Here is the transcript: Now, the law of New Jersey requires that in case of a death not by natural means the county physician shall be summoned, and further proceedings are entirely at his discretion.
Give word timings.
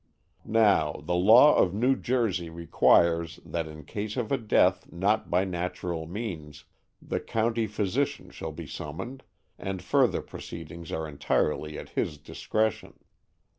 Now, 0.43 0.93
the 1.05 1.13
law 1.13 1.55
of 1.55 1.75
New 1.75 1.95
Jersey 1.95 2.49
requires 2.49 3.39
that 3.45 3.67
in 3.67 3.83
case 3.85 4.17
of 4.17 4.31
a 4.31 4.37
death 4.39 4.91
not 4.91 5.29
by 5.29 5.45
natural 5.45 6.07
means 6.07 6.65
the 6.99 7.19
county 7.19 7.67
physician 7.67 8.31
shall 8.31 8.51
be 8.51 8.65
summoned, 8.65 9.21
and 9.59 9.79
further 9.79 10.23
proceedings 10.23 10.91
are 10.91 11.07
entirely 11.07 11.77
at 11.77 11.89
his 11.89 12.17
discretion. 12.17 12.95